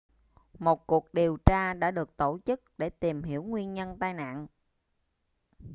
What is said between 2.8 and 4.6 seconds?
tìm hiểu nguyên nhân tai nạn